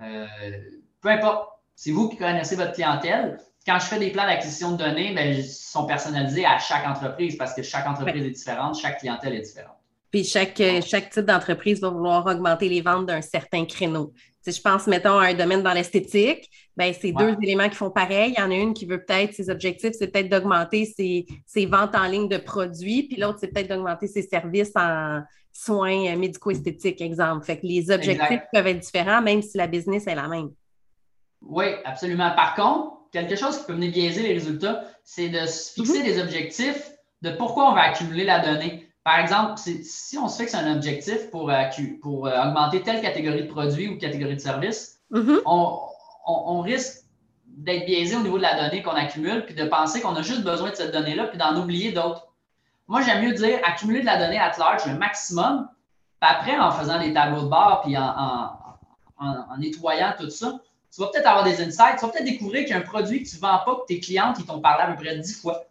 [0.02, 0.26] euh,
[1.00, 3.38] peu importe c'est vous qui connaissez votre clientèle.
[3.66, 7.36] Quand je fais des plans d'acquisition de données, ben, ils sont personnalisés à chaque entreprise
[7.36, 9.76] parce que chaque entreprise est différente, chaque clientèle est différente.
[10.10, 14.12] Puis chaque, euh, chaque type d'entreprise va vouloir augmenter les ventes d'un certain créneau.
[14.40, 17.90] Si je pense, mettons, à un domaine dans l'esthétique, ben, c'est deux éléments qui font
[17.90, 18.32] pareil.
[18.36, 21.66] Il y en a une qui veut peut-être, ses objectifs, c'est peut-être d'augmenter ses, ses,
[21.66, 25.22] ventes en ligne de produits, puis l'autre, c'est peut-être d'augmenter ses services en
[25.58, 27.44] soins euh, médico-esthétiques, exemple.
[27.44, 30.50] Fait que les objectifs peuvent être différents, même si la business est la même.
[31.42, 32.30] Oui, absolument.
[32.34, 36.04] Par contre, quelque chose qui peut venir biaiser les résultats, c'est de se fixer mhm.
[36.04, 36.92] des objectifs
[37.22, 38.88] de pourquoi on va accumuler la donnée.
[39.04, 41.62] Par exemple, si on se fixe un objectif pour, euh,
[42.02, 45.40] pour euh, augmenter telle catégorie de produits ou catégorie de services, mhm.
[45.46, 47.04] on, risque
[47.46, 50.42] d'être biaisé au niveau de la donnée qu'on accumule, puis de penser qu'on a juste
[50.42, 52.26] besoin de cette donnée-là, puis d'en oublier d'autres.
[52.88, 55.68] Moi, j'aime mieux dire accumuler de la donnée à large, le maximum,
[56.20, 60.60] puis après, en faisant des tableaux de bord, puis en nettoyant tout ça,
[60.96, 63.22] tu vas peut-être avoir des insights, tu vas peut-être découvrir qu'il y a un produit
[63.22, 65.64] que tu ne vends pas, que tes clientes t'ont parlé à peu près 10 fois.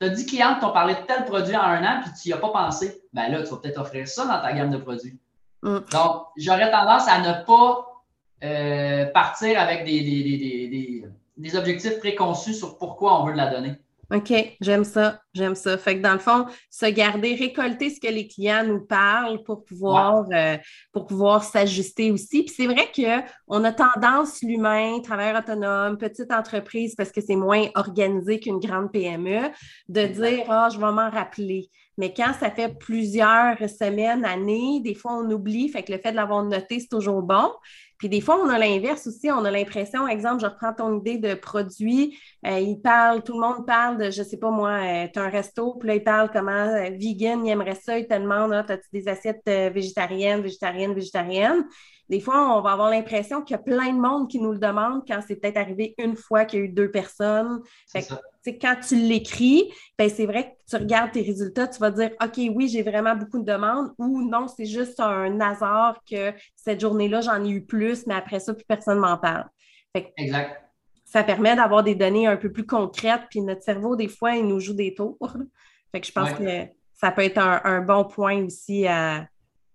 [0.00, 2.28] Tu as 10 clientes qui t'ont parlé de tel produit en un an, puis tu
[2.28, 3.02] n'y as pas pensé.
[3.12, 5.18] Ben là, tu vas peut-être offrir ça dans ta gamme de produits.
[5.62, 5.78] Mm.
[5.92, 8.02] Donc, j'aurais tendance à ne pas
[8.42, 11.04] euh, partir avec des,
[11.36, 13.74] des objectifs préconçus sur pourquoi on veut de la donnée.
[14.12, 15.78] OK, j'aime ça, j'aime ça.
[15.78, 19.64] Fait que dans le fond, se garder, récolter ce que les clients nous parlent pour
[19.64, 20.56] pouvoir, euh,
[20.92, 22.42] pour pouvoir s'ajuster aussi.
[22.42, 27.68] Puis c'est vrai qu'on a tendance, l'humain, travailleur autonome, petite entreprise, parce que c'est moins
[27.76, 29.50] organisé qu'une grande PME,
[29.88, 31.70] de dire Ah, je vais m'en rappeler.
[32.00, 36.12] Mais quand ça fait plusieurs semaines, années, des fois on oublie, fait que le fait
[36.12, 37.52] de l'avoir noté, c'est toujours bon.
[37.98, 39.30] Puis des fois, on a l'inverse aussi.
[39.30, 42.18] On a l'impression, exemple, je reprends ton idée de produit.
[42.46, 45.24] Euh, il parle, tout le monde parle de, je sais pas moi, euh, tu as
[45.24, 48.54] un resto, puis là, il parle comment euh, vegan, il aimerait ça, il te demande,
[48.54, 51.66] ah, as-tu des assiettes végétariennes, végétariennes, végétariennes?
[52.08, 54.58] Des fois, on va avoir l'impression qu'il y a plein de monde qui nous le
[54.58, 57.60] demande quand c'est peut-être arrivé une fois qu'il y a eu deux personnes.
[57.92, 58.08] Fait
[58.46, 62.38] quand tu l'écris, ben, c'est vrai que tu regardes tes résultats, tu vas dire OK,
[62.54, 67.20] oui, j'ai vraiment beaucoup de demandes ou non, c'est juste un hasard que cette journée-là,
[67.20, 69.46] j'en ai eu plus, mais après ça, plus personne m'en parle.
[69.94, 70.62] exact.
[71.04, 74.46] Ça permet d'avoir des données un peu plus concrètes, puis notre cerveau, des fois, il
[74.46, 75.18] nous joue des tours.
[75.92, 79.26] Fait que je pense que ça peut être un, bon point aussi à,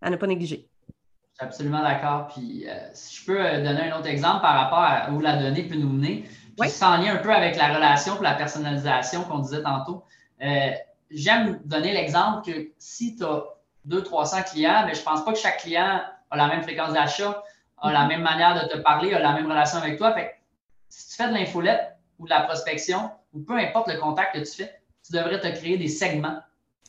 [0.01, 0.69] ne pas négliger.
[0.87, 2.27] Je suis absolument d'accord.
[2.27, 5.35] Puis, euh, si je peux euh, donner un autre exemple par rapport à où la
[5.35, 6.23] donnée peut nous mener,
[6.59, 10.03] puis sans lien un peu avec la relation et la personnalisation qu'on disait tantôt.
[10.41, 10.71] Euh,
[11.11, 13.43] j'aime donner l'exemple que si tu as
[13.87, 17.43] 200-300 clients, mais je ne pense pas que chaque client a la même fréquence d'achat,
[17.77, 18.07] a la mm-hmm.
[18.07, 20.13] même manière de te parler, a la même relation avec toi.
[20.13, 20.35] Fait
[20.89, 24.39] si tu fais de l'infolette ou de la prospection, ou peu importe le contact que
[24.39, 26.39] tu fais, tu devrais te créer des segments.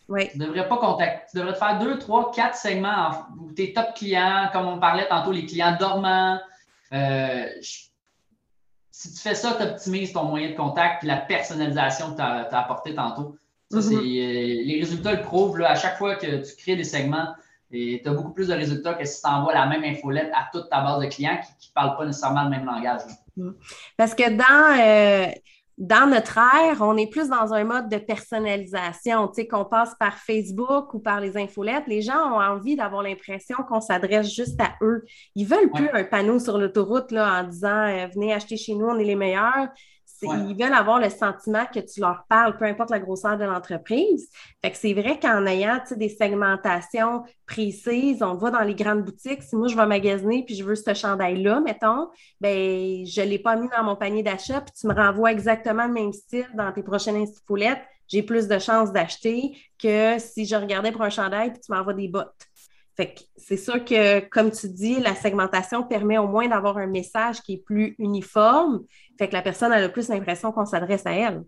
[0.09, 0.29] Oui.
[0.31, 1.27] Tu ne devrais pas contacter.
[1.31, 5.09] Tu devrais te faire deux, trois, quatre segments où tes top clients, comme on parlait
[5.09, 6.39] tantôt, les clients dormants.
[6.93, 7.49] Euh,
[8.97, 12.23] si tu fais ça, tu optimises ton moyen de contact et la personnalisation que tu
[12.23, 13.37] as, apporté tantôt.
[13.71, 13.95] Ça, mm-hmm.
[13.95, 15.61] euh, les résultats le prouvent.
[15.61, 17.35] à chaque fois que tu crées des segments,
[17.71, 20.71] tu as beaucoup plus de résultats que si tu envoies la même infolette à toute
[20.71, 23.03] ta base de clients qui ne parlent pas nécessairement le même langage.
[23.37, 23.51] Mm.
[23.99, 25.31] Parce que dans, euh,
[25.79, 29.95] dans notre ère, on est plus dans un mode de personnalisation, tu sais, qu'on passe
[30.01, 31.87] par Facebook ou par les infolettes.
[31.87, 35.05] Les gens ont envie d'avoir l'impression qu'on s'adresse juste à eux.
[35.35, 38.87] Ils veulent plus un panneau sur l'autoroute là, en disant euh, Venez acheter chez nous,
[38.87, 39.69] on est les meilleurs.
[40.23, 44.31] Ils veulent avoir le sentiment que tu leur parles, peu importe la grosseur de l'entreprise.
[44.63, 49.43] Fait que c'est vrai qu'en ayant des segmentations précises, on va dans les grandes boutiques.
[49.43, 52.09] Si moi, je vais magasiner puis je veux ce chandail-là, mettons,
[52.41, 55.87] ben je ne l'ai pas mis dans mon panier d'achat puis tu me renvoies exactement
[55.87, 60.57] le même style dans tes prochaines infolettes, j'ai plus de chances d'acheter que si je
[60.57, 62.47] regardais pour un chandail puis tu m'envoies des bottes.
[62.97, 66.87] Fait que c'est sûr que, comme tu dis, la segmentation permet au moins d'avoir un
[66.87, 68.81] message qui est plus uniforme.
[69.19, 71.43] Fait que la personne a le plus l'impression qu'on s'adresse à elle.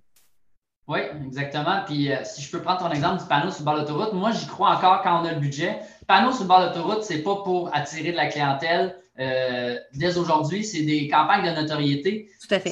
[0.88, 1.82] Oui, exactement.
[1.86, 4.30] Puis euh, si je peux prendre ton exemple du panneau sur le bord d'autoroute, moi
[4.30, 5.78] j'y crois encore quand on a le budget.
[6.06, 8.96] Panneau sur le bord d'autoroute, c'est pas pour attirer de la clientèle.
[9.18, 12.30] Euh, dès aujourd'hui, c'est des campagnes de notoriété.
[12.46, 12.70] Tout à fait.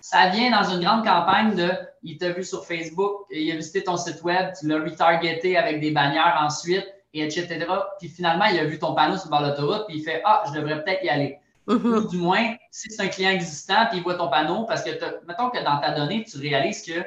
[0.00, 1.70] Ça, vient dans une grande campagne de
[2.02, 5.80] il t'a vu sur Facebook, il a visité ton site web, tu l'as retargeté avec
[5.80, 7.66] des bannières ensuite et etc.
[7.98, 10.20] Puis finalement, il a vu ton panneau sur le bord de l'autoroute, puis il fait
[10.24, 11.38] Ah, je devrais peut-être y aller.
[11.68, 11.94] Mm-hmm.
[11.94, 14.90] Ou du moins, si c'est un client existant, puis il voit ton panneau, parce que
[15.26, 17.02] mettons que dans ta donnée, tu réalises que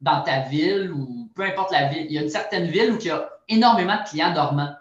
[0.00, 2.98] dans ta ville ou peu importe la ville, il y a une certaine ville où
[2.98, 4.74] il y a énormément de clients dormants.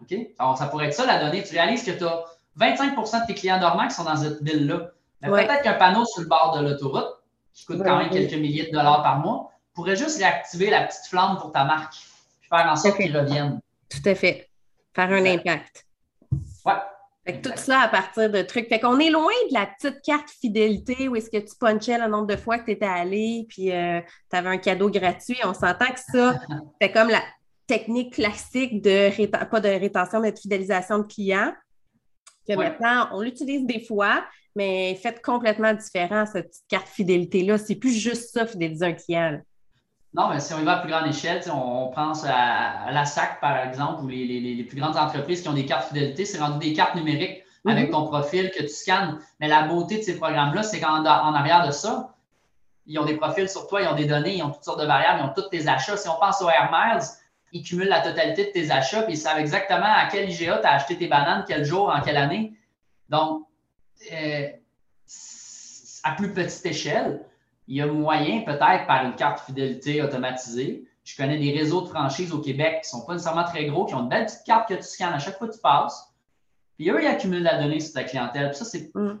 [0.00, 0.16] OK?
[0.38, 1.42] Alors, ça pourrait être ça la donnée.
[1.42, 2.24] Tu réalises que tu as
[2.58, 4.90] 25% de tes clients dormants qui sont dans cette ville-là.
[5.22, 7.20] Peut-être qu'un panneau sur le bord de l'autoroute,
[7.52, 11.06] qui coûte quand même quelques milliers de dollars par mois, pourrait juste réactiver la petite
[11.06, 11.94] flamme pour ta marque,
[12.40, 13.60] puis faire en sorte qu'ils reviennent.
[13.90, 14.48] Tout à fait.
[14.94, 15.86] Faire un impact.
[16.64, 16.72] Ouais.
[17.26, 18.68] Fait tout ça à partir de trucs.
[18.68, 22.08] Fait qu'on est loin de la petite carte fidélité où est-ce que tu punchais le
[22.08, 24.00] nombre de fois que tu étais allé, puis euh,
[24.30, 25.36] tu avais un cadeau gratuit.
[25.44, 26.40] On s'entend que ça,
[26.80, 27.22] c'est comme la
[27.66, 31.52] technique classique de, pas de rétention, mais de fidélisation de clients.
[32.48, 34.24] Que maintenant, on l'utilise des fois,
[34.56, 37.58] mais fait complètement différent, cette petite carte fidélité-là.
[37.58, 39.40] C'est plus juste ça, fidéliser un client.
[40.12, 43.40] Non, mais si on y va à plus grande échelle, on, pense à, la SAC,
[43.40, 46.72] par exemple, ou les, plus grandes entreprises qui ont des cartes fidélité, c'est rendu des
[46.72, 47.92] cartes numériques avec mhm.
[47.92, 49.20] ton profil que tu scannes.
[49.38, 52.14] Mais la beauté de ces programmes-là, c'est qu'en en arrière de ça,
[52.86, 54.86] ils ont des profils sur toi, ils ont des données, ils ont toutes sortes de
[54.86, 55.96] variables, ils ont tous tes achats.
[55.96, 57.04] Si on pense au Air Miles,
[57.52, 60.66] ils cumulent la totalité de tes achats, puis ils savent exactement à quel IGA tu
[60.66, 62.54] as acheté tes bananes, quel jour, en quelle année.
[63.08, 63.46] Donc,
[64.12, 64.48] euh,
[66.02, 67.24] à plus petite échelle,
[67.70, 70.88] il y a moyen, peut-être par une carte fidélité automatisée.
[71.04, 73.86] Je connais des réseaux de franchises au Québec qui ne sont pas nécessairement très gros,
[73.86, 76.12] qui ont une belle petite carte que tu scannes à chaque fois que tu passes.
[76.76, 78.52] Puis eux, ils accumulent la donnée sur ta clientèle.
[78.56, 79.20] ça, c'est, mm.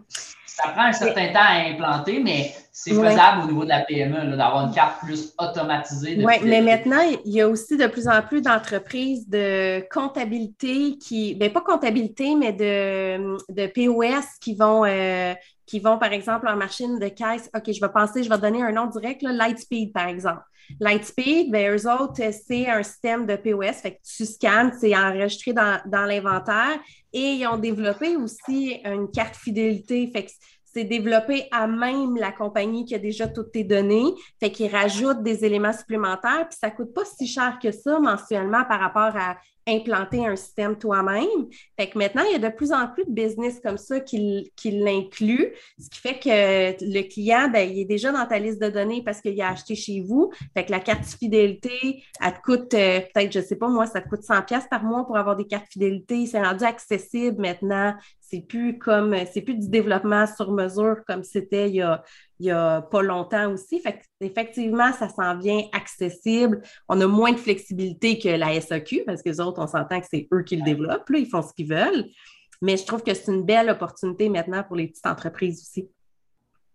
[0.62, 4.36] Ça prend un certain temps à implanter, mais c'est faisable au niveau de la PME,
[4.36, 6.22] d'avoir une carte plus automatisée.
[6.24, 11.34] Oui, mais maintenant, il y a aussi de plus en plus d'entreprises de comptabilité qui,
[11.34, 15.34] bien pas comptabilité, mais de, de POS qui vont, euh,
[15.66, 17.50] qui vont, par exemple, en machine de caisse.
[17.54, 20.42] OK, je vais penser, je vais donner un nom direct, Lightspeed, par exemple.
[20.78, 23.80] Lightspeed, ben, eux autres, c'est un système de POS.
[23.82, 26.78] Fait que tu scannes, c'est enregistré dans, dans l'inventaire.
[27.12, 30.10] Et ils ont développé aussi une carte fidélité.
[30.12, 30.30] Fait que
[30.72, 34.14] c'est développé à même la compagnie qui a déjà toutes tes données.
[34.38, 38.64] Fait qu'ils rajoutent des éléments supplémentaires, puis ça coûte pas si cher que ça mensuellement
[38.64, 39.36] par rapport à
[39.70, 41.48] implanter un système toi-même.
[41.78, 44.52] Fait que maintenant, il y a de plus en plus de business comme ça qui,
[44.56, 48.60] qui l'inclut, ce qui fait que le client, ben, il est déjà dans ta liste
[48.60, 50.30] de données parce qu'il a acheté chez vous.
[50.54, 54.00] Fait que la carte fidélité, elle te coûte euh, peut-être, je sais pas moi, ça
[54.00, 56.26] te coûte 100 pièces par mois pour avoir des cartes fidélité.
[56.26, 57.94] C'est rendu accessible maintenant.
[58.30, 62.04] C'est plus comme, c'est plus du développement sur mesure comme c'était il y a,
[62.38, 63.80] il y a pas longtemps aussi.
[63.80, 66.62] Fait effectivement, ça s'en vient accessible.
[66.88, 70.06] On a moins de flexibilité que la SAQ parce que les autres, on s'entend que
[70.08, 71.08] c'est eux qui le développent.
[71.08, 72.04] Là, ils font ce qu'ils veulent.
[72.62, 75.88] Mais je trouve que c'est une belle opportunité maintenant pour les petites entreprises aussi.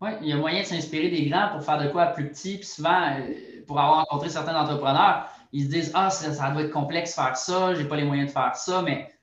[0.02, 2.58] Oui, il y a moyen de s'inspirer des grands pour faire de quoi plus petit.
[2.58, 6.72] Puis souvent, euh, pour avoir rencontré certains entrepreneurs, ils se disent Ah, ça, doit être
[6.72, 9.15] complexe faire ça, j'ai pas les moyens de faire ça, mais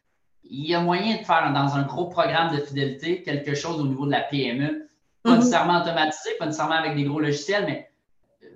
[0.44, 3.86] il y a moyen de faire dans un gros programme de fidélité quelque chose au
[3.86, 4.88] niveau de la PME
[5.22, 5.38] pas mhm.
[5.38, 7.90] nécessairement automatisé, pas nécessairement avec des gros logiciels, mais
[8.44, 8.48] euh,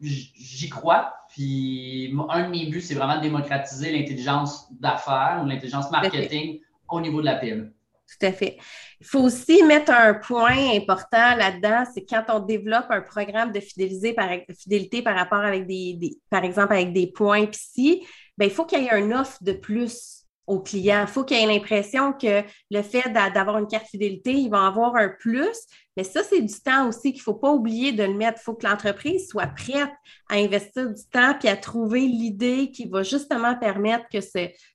[0.00, 1.14] j'y crois.
[1.30, 7.00] Puis un de mes buts, c'est vraiment de démocratiser l'intelligence d'affaires ou l'intelligence marketing au
[7.00, 7.72] niveau de la PME.
[8.06, 8.58] Tout à fait.
[9.00, 14.14] Il faut aussi mettre un point important là-dedans, c'est quand on développe un programme de
[14.14, 18.66] par, fidélité par rapport avec des, par exemple avec des points psy, ben, il faut
[18.66, 21.02] qu'il y ait une offre de plus au client.
[21.02, 24.96] Il faut qu'il ait l'impression que le fait d'avoir une carte fidélité, il va avoir
[24.96, 25.56] un plus.
[25.96, 28.40] Mais ça, c'est du temps aussi qu'il ne faut pas oublier de le mettre.
[28.40, 29.90] Il faut que l'entreprise soit prête
[30.28, 34.20] à investir du temps puis à trouver l'idée qui va justement permettre que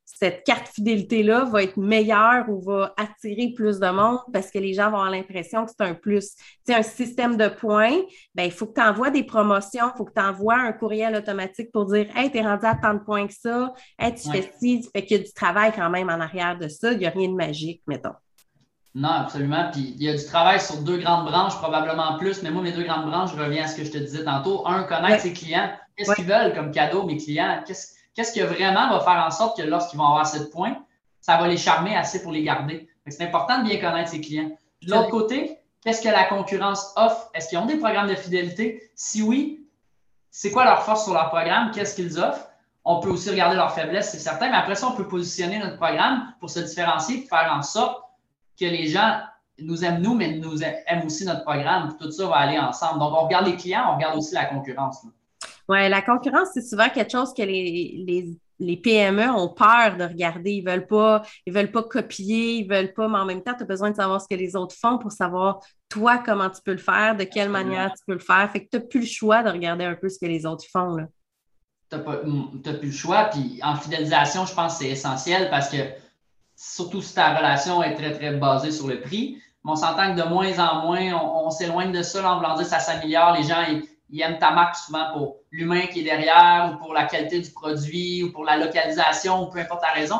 [0.09, 4.73] cette carte fidélité-là va être meilleure ou va attirer plus de monde parce que les
[4.73, 6.31] gens vont avoir l'impression que c'est un plus.
[6.65, 7.99] C'est un système de points.
[8.33, 11.13] Bien, il faut que tu envoies des promotions, il faut que tu envoies un courriel
[11.13, 13.73] automatique pour dire Hey, tu es rendu à tant de points que ça.
[13.99, 14.89] Hey, tu fais ci.
[14.93, 16.93] Fait qu'il y a du travail quand même en arrière de ça.
[16.93, 18.15] Il n'y a rien de magique, mettons.
[18.95, 19.69] Non, absolument.
[19.73, 22.41] Puis il y a du travail sur deux grandes branches, probablement plus.
[22.43, 24.65] Mais moi, mes deux grandes branches, je reviens à ce que je te disais tantôt.
[24.65, 25.69] Un, connaître ses clients.
[25.97, 27.61] Qu'est-ce qu'ils veulent comme cadeau, mes clients?
[27.67, 30.75] Qu'est-ce, qu'est-ce que vraiment va faire en sorte que lorsqu'ils vont avoir cette points,
[31.21, 32.89] ça va les charmer assez pour les garder?
[33.07, 34.49] C'est important de bien connaître ses clients.
[34.81, 37.29] De l'autre côté, qu'est-ce que la concurrence offre?
[37.35, 38.91] Est-ce qu'ils ont des programmes de fidélité?
[38.95, 39.67] Si oui,
[40.31, 41.69] c'est quoi leur force sur leur programme?
[41.71, 42.49] Qu'est-ce qu'ils offrent?
[42.83, 45.77] On peut aussi regarder leurs faiblesses, c'est certain, mais après ça, on peut positionner notre
[45.77, 48.01] programme pour se différencier, pour faire en sorte
[48.59, 49.19] que les gens
[49.59, 51.95] nous aiment nous, mais nous aiment aussi notre programme.
[51.99, 52.99] Tout ça va aller ensemble.
[52.99, 55.05] Donc, on regarde les clients, on regarde aussi la concurrence.
[55.69, 60.51] Oui, la concurrence, c'est souvent quelque chose que les, les, PME ont peur de regarder.
[60.51, 63.43] Ils ne veulent, pas, ils veulent pas copier, ils ne veulent pas, mais en même
[63.43, 66.49] temps, tu as besoin de savoir ce que les autres font pour savoir, toi, comment
[66.49, 68.49] tu peux le faire, de quelle manière tu peux le faire.
[68.51, 70.65] Fait que tu n'as plus le choix de regarder un peu ce que les autres
[70.71, 70.95] font.
[71.91, 73.25] Tu n'as plus le choix.
[73.25, 75.77] Puis en fidélisation, je pense que c'est essentiel parce que
[76.55, 79.41] surtout si ta relation est très, très basée sur le prix.
[79.65, 82.29] Mais on s'entend que de moins en moins, on, s'éloigne de ça.
[82.31, 83.33] en voulant dire ça s'améliore.
[83.33, 87.05] Les gens, ils, aiment ta marque souvent pour l'humain qui est derrière ou pour la
[87.05, 90.19] qualité du produit ou pour la localisation ou peu importe la raison.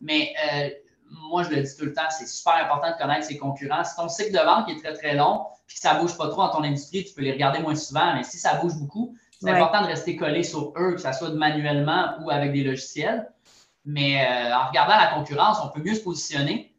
[0.00, 0.68] Mais euh,
[1.10, 3.84] moi, je le dis tout le temps, c'est super important de connaître ses concurrents.
[3.84, 6.28] Si ton cycle de vente est très, très long puis que ça ne bouge pas
[6.28, 8.14] trop dans ton industrie, tu peux les regarder moins souvent.
[8.14, 11.30] Mais si ça bouge beaucoup, c'est important de rester collé sur eux, que ce soit
[11.30, 13.30] manuellement ou avec des logiciels.
[13.84, 16.74] Mais euh, en regardant la concurrence, on peut mieux se positionner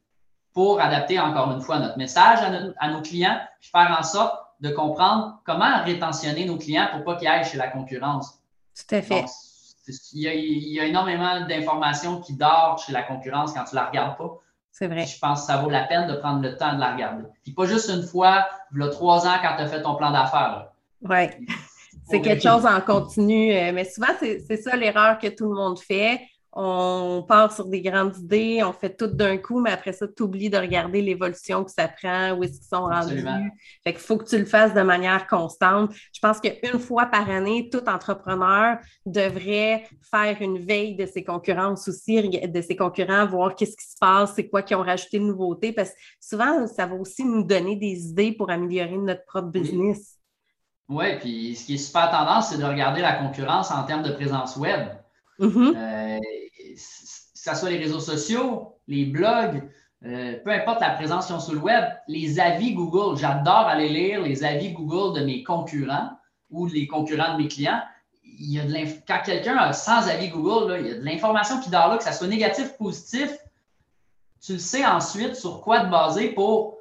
[0.53, 2.39] pour adapter encore une fois notre message
[2.77, 7.15] à, nos clients, puis faire en sorte de comprendre comment rétentionner nos clients pour pas
[7.15, 8.39] qu'ils aillent chez la concurrence.
[8.75, 9.25] Tout à fait.
[10.13, 14.37] il, y a, énormément d'informations qui dorment chez la concurrence quand tu la regardes pas.
[14.71, 15.05] C'est vrai.
[15.05, 17.23] je pense que ça vaut la peine de prendre le temps de la regarder.
[17.43, 19.95] Puis pas juste une fois, il y a trois ans quand tu as fait ton
[19.95, 20.69] plan d'affaires.
[21.01, 21.27] Oui.
[22.09, 23.53] C'est quelque chose en continu.
[23.53, 27.81] Euh, mais souvent, c'est ça l'erreur que tout le monde fait on part sur des
[27.81, 31.63] grandes idées, on fait tout d'un coup, mais après ça, tu oublies de regarder l'évolution
[31.63, 33.23] que ça prend, où est-ce qu'ils sont rendus.
[33.83, 35.91] Fait qu'il faut que tu le fasses de manière constante.
[36.13, 41.87] Je pense qu'une fois par année, tout entrepreneur devrait faire une veille de ses concurrences
[41.87, 45.25] aussi, de ses concurrents, voir qu'est-ce qui se passe, c'est quoi qui ont rajouté de
[45.25, 49.49] nouveautés, parce que souvent, ça va aussi nous donner des idées pour améliorer notre propre
[49.49, 50.15] business.
[50.87, 54.11] Oui, puis ce qui est super tendance, c'est de regarder la concurrence en termes de
[54.11, 54.87] présence web.
[55.39, 55.73] Mm-hmm.
[55.75, 56.79] Euh, que
[57.33, 59.63] ce soit les réseaux sociaux, les blogs,
[60.05, 63.89] euh, peu importe la présence qu'ils ont sur le web, les avis Google, j'adore aller
[63.89, 66.09] lire les avis Google de mes concurrents
[66.49, 67.81] ou les concurrents de mes clients.
[68.23, 68.63] Il y a
[69.07, 72.03] quand quelqu'un a 100 avis Google, il y a de l'information qui dort là, que
[72.03, 73.37] ça soit négatif positif.
[74.41, 76.77] Tu le sais ensuite sur quoi te baser pour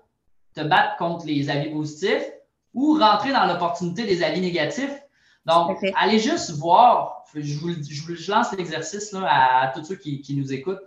[0.55, 2.31] te battre contre les avis positifs
[2.75, 5.03] ou rentrer dans l'opportunité des avis négatifs.
[5.49, 10.37] Donc, allez juste voir, je vous, je lance l'exercice à, à, tous ceux qui, qui
[10.37, 10.83] nous écoutent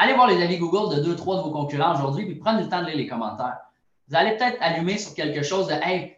[0.00, 2.68] Allez voir les avis Google de deux, trois de vos concurrents aujourd'hui, puis prenez le
[2.68, 3.58] temps de lire les commentaires.
[4.08, 6.16] Vous allez peut-être allumer sur quelque chose de Hey,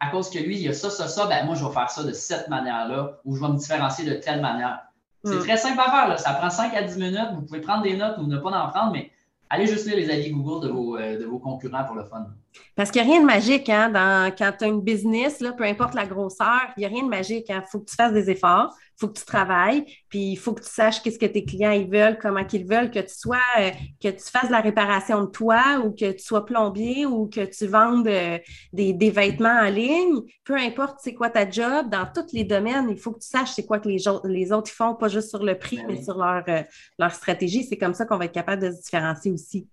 [0.00, 1.88] à cause que lui, il y a ça, ça, ça, ben moi, je vais faire
[1.88, 4.80] ça de cette manière-là, ou je vais me différencier de telle manière.
[5.22, 5.40] C'est hmm.
[5.40, 6.16] très simple à faire, là.
[6.16, 7.28] ça prend 5 à 10 minutes.
[7.34, 9.12] Vous pouvez prendre des notes ou ne pas en prendre, mais
[9.48, 12.26] allez juste lire les avis Google de vos, euh, de vos concurrents pour le fun.
[12.74, 15.52] Parce qu'il n'y a rien de magique hein, dans, quand tu as une business, là,
[15.52, 17.46] peu importe la grosseur, il n'y a rien de magique.
[17.48, 17.62] Il hein.
[17.70, 20.62] faut que tu fasses des efforts, il faut que tu travailles, puis il faut que
[20.62, 23.70] tu saches qu'est-ce que tes clients ils veulent, comment ils veulent, que tu sois, euh,
[24.02, 27.66] que tu fasses la réparation de toi ou que tu sois plombier ou que tu
[27.66, 28.38] vendes euh,
[28.72, 30.20] des, vêtements en ligne.
[30.44, 33.50] Peu importe c'est quoi ta job, dans tous les domaines, il faut que tu saches
[33.50, 36.16] c'est quoi que les, les autres font, pas juste sur le prix, ben mais sur
[36.16, 36.62] leur, euh,
[36.98, 37.64] leur stratégie.
[37.64, 39.68] C'est comme ça qu'on va être capable de se différencier aussi.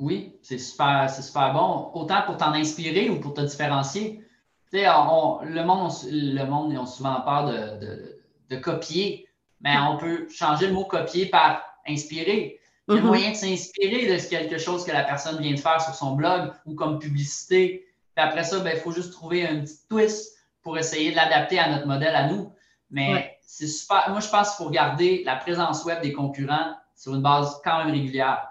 [0.00, 1.90] Oui, c'est super, super bon.
[1.92, 4.24] Autant pour t'en inspirer ou pour te différencier.
[4.72, 9.28] Tu sais, le monde, le monde, ils ont souvent peur de, de, copier,
[9.60, 12.58] mais on peut changer le mot copier par inspirer.
[12.88, 13.04] Il y a mm-hmm.
[13.04, 16.50] moyen de s'inspirer de quelque chose que la personne vient de faire sur son blog
[16.64, 17.86] ou comme publicité.
[18.16, 21.58] Puis après ça, ben, il faut juste trouver un petit twist pour essayer de l'adapter
[21.58, 22.52] à notre modèle à nous.
[22.90, 24.08] Mais c'est super.
[24.08, 27.84] Moi, je pense qu'il faut garder la présence web des concurrents sur une base quand
[27.84, 28.49] même régulière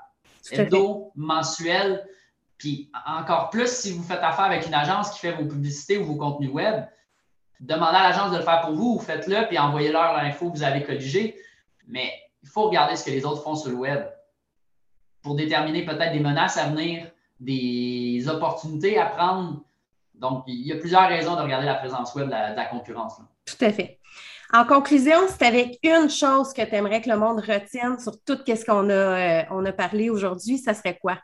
[0.52, 2.06] hebdo, mensuel.
[2.58, 6.06] Puis encore plus, si vous faites affaire avec une agence qui fait vos publicités ou
[6.06, 6.84] vos contenus web,
[7.60, 10.64] demandez à l'agence de le faire pour vous ou faites-le, puis envoyez-leur l'info que vous
[10.64, 11.38] avez colligée.
[11.88, 12.12] Mais
[12.44, 14.06] il faut regarder ce que les autres font sur le web
[15.22, 17.10] pour déterminer peut-être des menaces à venir,
[17.40, 19.62] des opportunités à prendre.
[20.16, 23.22] Donc, il y a plusieurs raisons de regarder la présence web de la, concurrence.
[23.46, 23.99] Tout à fait.
[24.52, 28.38] En conclusion, c'est avec une chose que tu aimerais que le monde retienne sur tout
[28.48, 31.20] ce qu'on a, euh, on a parlé aujourd'hui, ça serait quoi?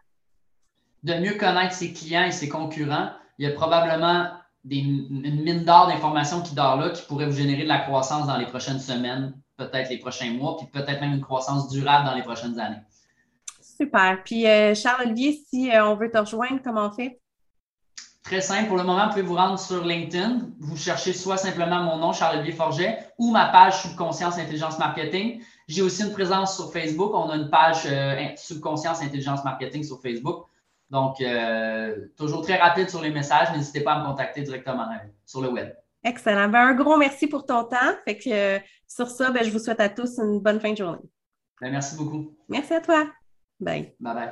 [1.02, 3.10] De mieux connaître ses clients et ses concurrents.
[3.40, 4.30] Il y a probablement
[4.70, 8.38] une mine d'or d'informations qui dort là, qui pourrait vous générer de la croissance dans
[8.38, 12.24] les prochaines semaines, peut-être les prochains mois, puis peut-être même une croissance durable dans les
[12.24, 12.82] prochaines années.
[13.60, 14.22] Super.
[14.24, 17.20] Puis, euh, Charles-Olivier, si euh, on veut te rejoindre, comment on fait?
[18.26, 18.68] Très simple.
[18.68, 20.50] Pour le moment, vous pouvez vous rendre sur LinkedIn.
[20.60, 25.44] Vous cherchez soit simplement mon nom, Charles-Olivier Forget, ou ma page Subconscience Intelligence Marketing.
[25.68, 27.12] J'ai aussi une présence sur Facebook.
[27.14, 30.48] On a une page euh, Subconscience Intelligence Marketing sur Facebook.
[30.90, 33.56] Donc, euh, toujours très rapide sur les messages.
[33.56, 35.72] N'hésitez pas à me contacter directement euh, sur le web.
[36.04, 36.50] Excellent.
[36.50, 37.94] Ben, un gros merci pour ton temps.
[38.06, 41.10] Fait que, sur ça, ben, je vous souhaite à tous une bonne fin de journée.
[41.62, 42.36] Ben, merci beaucoup.
[42.50, 43.06] Merci à toi.
[43.60, 43.94] Bye.
[44.00, 44.32] Bye bye.